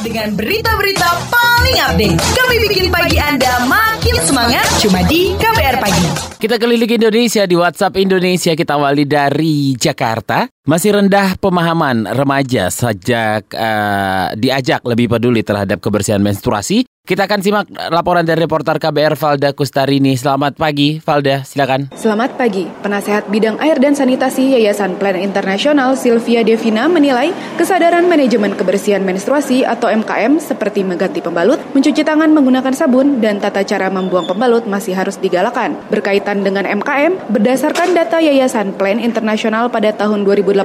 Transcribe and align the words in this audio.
Dengan 0.00 0.32
berita-berita 0.32 1.08
paling 1.28 1.76
update, 1.76 2.16
kami 2.32 2.56
bikin 2.66 2.88
pagi 2.88 3.20
Anda 3.20 3.68
makin 3.68 4.16
semangat 4.24 4.64
cuma 4.80 5.04
di 5.04 5.36
KBR 5.36 5.76
Pagi. 5.76 6.06
Kita 6.40 6.56
keliling 6.56 6.88
Indonesia 6.88 7.44
di 7.44 7.52
WhatsApp 7.52 8.00
Indonesia 8.00 8.56
kita 8.56 8.80
awali 8.80 9.04
dari 9.04 9.76
Jakarta. 9.76 10.48
Masih 10.64 10.96
rendah 10.96 11.36
pemahaman 11.36 12.08
remaja 12.16 12.72
sejak 12.72 13.52
uh, 13.52 14.32
diajak 14.40 14.80
lebih 14.88 15.12
peduli 15.12 15.44
terhadap 15.44 15.84
kebersihan 15.84 16.24
menstruasi. 16.24 16.88
Kita 17.10 17.26
akan 17.26 17.42
simak 17.42 17.66
laporan 17.90 18.22
dari 18.22 18.46
reporter 18.46 18.78
KBR 18.78 19.18
Valda 19.18 19.50
Kustarini. 19.50 20.14
Selamat 20.14 20.54
pagi, 20.54 21.02
Valda, 21.02 21.42
silakan. 21.42 21.90
Selamat 21.98 22.38
pagi. 22.38 22.70
Penasehat 22.86 23.26
Bidang 23.26 23.58
Air 23.58 23.82
dan 23.82 23.98
Sanitasi 23.98 24.54
Yayasan 24.54 24.94
Plan 24.94 25.18
Internasional 25.18 25.98
Sylvia 25.98 26.46
Devina 26.46 26.86
menilai 26.86 27.34
kesadaran 27.58 28.06
manajemen 28.06 28.54
kebersihan 28.54 29.02
menstruasi 29.02 29.66
atau 29.66 29.90
MKM 29.90 30.38
seperti 30.38 30.86
mengganti 30.86 31.18
pembalut, 31.18 31.58
mencuci 31.74 32.06
tangan 32.06 32.30
menggunakan 32.30 32.70
sabun, 32.78 33.18
dan 33.18 33.42
tata 33.42 33.66
cara 33.66 33.90
membuang 33.90 34.30
pembalut 34.30 34.70
masih 34.70 34.94
harus 34.94 35.18
digalakan. 35.18 35.74
Berkaitan 35.90 36.46
dengan 36.46 36.62
MKM, 36.62 37.26
berdasarkan 37.26 37.90
data 37.90 38.22
Yayasan 38.22 38.78
Plan 38.78 39.02
Internasional 39.02 39.66
pada 39.66 39.90
tahun 39.90 40.22
2018, 40.22 40.62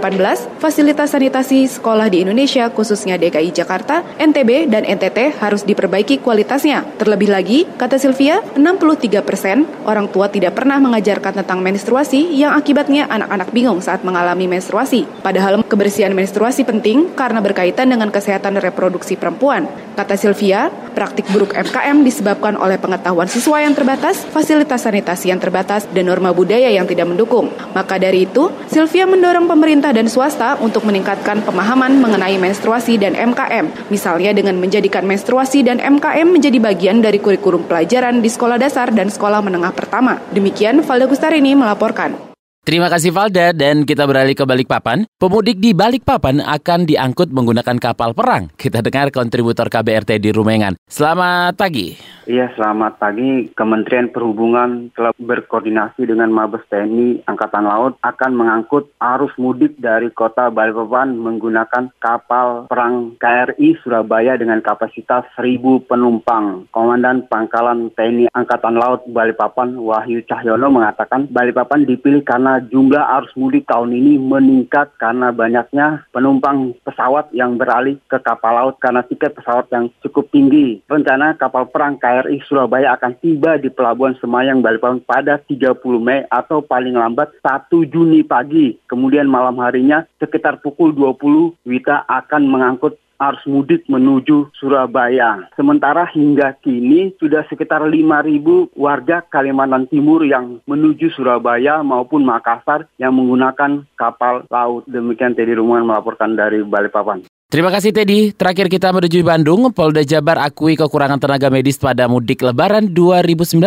fasilitas 0.61 1.09
sanitasi 1.09 1.65
sekolah 1.65 2.05
di 2.13 2.21
Indonesia 2.21 2.69
khususnya 2.69 3.17
DKI 3.17 3.49
Jakarta, 3.49 4.05
NTB, 4.21 4.69
dan 4.69 4.85
NTT 4.85 5.41
harus 5.41 5.65
diperbaiki 5.65 6.21
kualitasnya. 6.35 6.83
Terlebih 6.99 7.31
lagi, 7.31 7.63
kata 7.79 7.95
Sylvia, 7.95 8.43
63 8.59 9.23
persen 9.23 9.63
orang 9.87 10.11
tua 10.11 10.27
tidak 10.27 10.59
pernah 10.59 10.75
mengajarkan 10.83 11.39
tentang 11.39 11.63
menstruasi 11.63 12.27
yang 12.35 12.51
akibatnya 12.51 13.07
anak-anak 13.07 13.55
bingung 13.55 13.79
saat 13.79 14.03
mengalami 14.03 14.43
menstruasi. 14.43 15.07
Padahal 15.23 15.63
kebersihan 15.63 16.11
menstruasi 16.11 16.67
penting 16.67 17.15
karena 17.15 17.39
berkaitan 17.39 17.87
dengan 17.87 18.11
kesehatan 18.11 18.59
reproduksi 18.59 19.15
perempuan. 19.15 19.63
Kata 19.95 20.19
Sylvia, 20.19 20.67
praktik 20.95 21.27
buruk 21.29 21.51
MKM 21.51 22.07
disebabkan 22.07 22.55
oleh 22.55 22.79
pengetahuan 22.79 23.27
siswa 23.27 23.59
yang 23.59 23.75
terbatas, 23.75 24.23
fasilitas 24.31 24.87
sanitasi 24.87 25.29
yang 25.29 25.43
terbatas, 25.43 25.83
dan 25.91 26.07
norma 26.07 26.31
budaya 26.31 26.71
yang 26.71 26.87
tidak 26.87 27.11
mendukung. 27.11 27.51
Maka 27.75 27.99
dari 27.99 28.23
itu, 28.23 28.47
Sylvia 28.71 29.03
mendorong 29.03 29.51
pemerintah 29.51 29.91
dan 29.91 30.07
swasta 30.07 30.55
untuk 30.63 30.87
meningkatkan 30.87 31.43
pemahaman 31.43 31.99
mengenai 31.99 32.39
menstruasi 32.39 32.95
dan 32.95 33.11
MKM, 33.11 33.91
misalnya 33.91 34.31
dengan 34.31 34.55
menjadikan 34.55 35.03
menstruasi 35.03 35.67
dan 35.67 35.83
MKM 35.83 36.31
menjadi 36.31 36.57
bagian 36.63 37.03
dari 37.03 37.19
kurikulum 37.19 37.67
pelajaran 37.67 38.23
di 38.23 38.31
sekolah 38.31 38.55
dasar 38.55 38.95
dan 38.95 39.11
sekolah 39.11 39.43
menengah 39.43 39.75
pertama. 39.75 40.23
Demikian 40.31 40.79
Valda 40.79 41.11
Gustarini 41.11 41.51
melaporkan. 41.57 42.34
Terima 42.65 42.89
kasih 42.89 43.13
Valda 43.13 43.53
dan 43.53 43.85
kita 43.85 44.09
beralih 44.09 44.33
ke 44.33 44.41
Balikpapan. 44.41 45.05
Pemudik 45.21 45.61
di 45.61 45.77
Balikpapan 45.77 46.41
akan 46.41 46.89
diangkut 46.89 47.29
menggunakan 47.29 47.77
kapal 47.77 48.17
perang. 48.17 48.49
Kita 48.57 48.81
dengar 48.81 49.13
kontributor 49.13 49.69
KBRT 49.69 50.17
di 50.17 50.33
Rumengan. 50.33 50.73
Selamat 50.89 51.53
pagi. 51.61 51.93
Iya, 52.25 52.49
selamat 52.57 52.97
pagi. 52.97 53.53
Kementerian 53.53 54.09
Perhubungan 54.09 54.89
telah 54.97 55.13
berkoordinasi 55.13 56.09
dengan 56.09 56.33
Mabes 56.33 56.65
TNI 56.65 57.21
Angkatan 57.29 57.69
Laut 57.69 58.01
akan 58.01 58.33
mengangkut 58.33 58.89
arus 58.97 59.37
mudik 59.37 59.77
dari 59.77 60.09
kota 60.09 60.49
Balikpapan 60.49 61.13
menggunakan 61.21 61.93
kapal 62.01 62.65
perang 62.65 63.13
KRI 63.21 63.77
Surabaya 63.85 64.41
dengan 64.41 64.65
kapasitas 64.65 65.29
1000 65.37 65.85
penumpang. 65.85 66.65
Komandan 66.73 67.29
Pangkalan 67.29 67.93
TNI 67.93 68.33
Angkatan 68.33 68.73
Laut 68.73 69.05
Balikpapan 69.05 69.77
Wahyu 69.77 70.25
Cahyono 70.25 70.73
mengatakan 70.73 71.29
Balikpapan 71.29 71.85
dipilih 71.85 72.25
karena 72.25 72.54
jumlah 72.63 73.03
arus 73.19 73.33
mudik 73.39 73.67
tahun 73.67 73.95
ini 73.95 74.19
meningkat 74.19 74.95
karena 74.97 75.31
banyaknya 75.31 76.03
penumpang 76.11 76.75
pesawat 76.83 77.31
yang 77.31 77.59
beralih 77.59 77.99
ke 78.07 78.17
kapal 78.21 78.55
laut 78.55 78.75
karena 78.79 79.03
tiket 79.05 79.35
pesawat 79.35 79.67
yang 79.71 79.91
cukup 80.03 80.27
tinggi. 80.31 80.81
Rencana 80.87 81.35
kapal 81.37 81.67
perang 81.69 81.99
KRI 81.99 82.41
Surabaya 82.47 82.95
akan 82.95 83.15
tiba 83.21 83.59
di 83.59 83.69
Pelabuhan 83.71 84.17
Semayang 84.19 84.63
Balikpapan 84.65 85.03
pada 85.03 85.39
30 85.43 85.79
Mei 86.01 86.25
atau 86.27 86.63
paling 86.63 86.95
lambat 86.95 87.31
1 87.43 87.69
Juni 87.91 88.25
pagi. 88.25 88.75
Kemudian 88.89 89.29
malam 89.29 89.59
harinya 89.61 90.03
sekitar 90.17 90.59
pukul 90.63 90.91
20 90.95 91.67
Wita 91.67 92.07
akan 92.07 92.41
mengangkut 92.49 92.97
arus 93.19 93.43
mudik 93.47 93.87
menuju 93.87 94.51
Surabaya. 94.57 95.47
Sementara 95.55 96.07
hingga 96.11 96.55
kini 96.59 97.15
sudah 97.17 97.47
sekitar 97.47 97.85
5.000 97.87 98.75
warga 98.75 99.23
Kalimantan 99.25 99.87
Timur 99.87 100.23
yang 100.27 100.59
menuju 100.67 101.11
Surabaya 101.15 101.81
maupun 101.81 102.27
Makassar 102.27 102.87
yang 102.99 103.15
menggunakan 103.15 103.87
kapal 103.95 104.43
laut. 104.51 104.83
Demikian 104.89 105.33
Teddy 105.33 105.55
Rumungan 105.55 105.87
melaporkan 105.87 106.35
dari 106.35 106.61
Balikpapan. 106.65 107.25
Terima 107.45 107.69
kasih 107.69 107.93
Teddy. 107.93 108.33
Terakhir 108.33 108.67
kita 108.67 108.89
menuju 108.89 109.21
Bandung, 109.21 109.69
Polda 109.69 110.01
Jabar 110.01 110.41
akui 110.41 110.73
kekurangan 110.75 111.21
tenaga 111.21 111.47
medis 111.53 111.77
pada 111.77 112.09
mudik 112.09 112.41
lebaran 112.41 112.89
2019. 112.91 113.61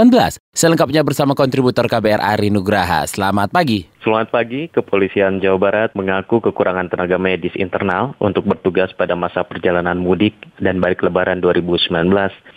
Selengkapnya 0.50 1.06
bersama 1.06 1.38
kontributor 1.38 1.86
KBR 1.86 2.20
Ari 2.20 2.50
Nugraha. 2.50 3.06
Selamat 3.06 3.54
pagi. 3.54 3.86
Selamat 3.98 4.31
pagi, 4.31 4.70
Kepolisian 4.70 5.42
Jawa 5.42 5.59
Barat 5.59 5.91
mengaku 5.98 6.38
kekurangan 6.38 6.86
tenaga 6.86 7.19
medis 7.19 7.50
internal 7.59 8.14
untuk 8.22 8.47
bertugas 8.47 8.94
pada 8.94 9.19
masa 9.19 9.42
perjalanan 9.42 9.98
mudik 9.98 10.38
dan 10.62 10.78
balik 10.78 11.03
lebaran 11.03 11.42
2019, 11.42 12.06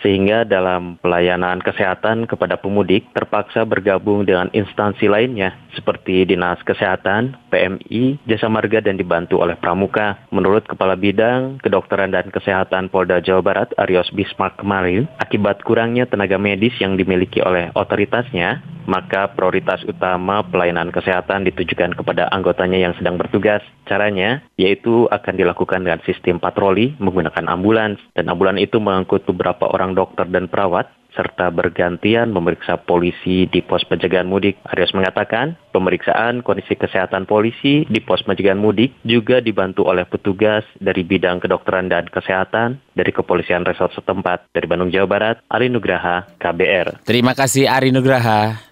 sehingga 0.06 0.46
dalam 0.46 1.02
pelayanan 1.02 1.58
kesehatan 1.58 2.30
kepada 2.30 2.62
pemudik 2.62 3.10
terpaksa 3.10 3.66
bergabung 3.66 4.22
dengan 4.22 4.54
instansi 4.54 5.10
lainnya 5.10 5.58
seperti 5.74 6.22
Dinas 6.30 6.62
Kesehatan, 6.62 7.34
PMI, 7.50 8.22
Jasa 8.30 8.46
Marga 8.46 8.78
dan 8.78 8.94
dibantu 8.94 9.42
oleh 9.42 9.58
Pramuka. 9.58 10.22
Menurut 10.30 10.62
Kepala 10.70 10.94
Bidang 10.94 11.58
Kedokteran 11.58 12.14
dan 12.14 12.30
Kesehatan 12.30 12.86
Polda 12.86 13.18
Jawa 13.18 13.42
Barat, 13.42 13.74
Arios 13.82 14.14
Bismarck 14.14 14.62
kemarin, 14.62 15.10
akibat 15.18 15.66
kurangnya 15.66 16.06
tenaga 16.06 16.38
medis 16.38 16.78
yang 16.78 16.94
dimiliki 16.94 17.42
oleh 17.42 17.74
otoritasnya, 17.74 18.62
maka 18.86 19.30
prioritas 19.32 19.82
utama 19.86 20.42
pelayanan 20.46 20.90
kesehatan 20.90 21.31
ditujukan 21.40 21.96
kepada 21.96 22.28
anggotanya 22.28 22.76
yang 22.76 22.92
sedang 23.00 23.16
bertugas. 23.16 23.64
Caranya 23.88 24.44
yaitu 24.60 25.08
akan 25.08 25.34
dilakukan 25.40 25.80
dengan 25.80 26.04
sistem 26.04 26.36
patroli 26.36 26.92
menggunakan 27.00 27.48
ambulans 27.48 27.96
dan 28.12 28.28
ambulans 28.28 28.60
itu 28.60 28.76
mengangkut 28.76 29.24
beberapa 29.24 29.72
orang 29.72 29.96
dokter 29.96 30.28
dan 30.28 30.52
perawat 30.52 30.92
serta 31.12 31.52
bergantian 31.52 32.32
memeriksa 32.32 32.80
polisi 32.80 33.46
di 33.48 33.60
pos 33.60 33.84
penjagaan 33.86 34.28
mudik. 34.28 34.58
Arias 34.64 34.96
mengatakan, 34.96 35.54
pemeriksaan 35.70 36.40
kondisi 36.40 36.74
kesehatan 36.74 37.28
polisi 37.28 37.84
di 37.86 38.00
pos 38.00 38.24
penjagaan 38.24 38.60
mudik 38.60 38.96
juga 39.04 39.44
dibantu 39.44 39.86
oleh 39.86 40.08
petugas 40.08 40.64
dari 40.80 41.04
bidang 41.04 41.44
kedokteran 41.44 41.92
dan 41.92 42.08
kesehatan 42.08 42.80
dari 42.96 43.12
Kepolisian 43.12 43.64
Resort 43.68 43.92
setempat. 43.92 44.48
Dari 44.52 44.66
Bandung, 44.68 44.92
Jawa 44.92 45.08
Barat, 45.08 45.36
Ari 45.48 45.68
Nugraha, 45.68 46.28
KBR. 46.40 47.04
Terima 47.04 47.36
kasih 47.36 47.68
Ari 47.68 47.92
Nugraha. 47.92 48.71